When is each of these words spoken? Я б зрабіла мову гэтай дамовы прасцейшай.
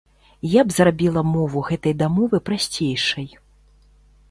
Я 0.53 0.61
б 0.69 0.73
зрабіла 0.77 1.21
мову 1.33 1.63
гэтай 1.69 1.95
дамовы 2.01 2.41
прасцейшай. 2.51 3.27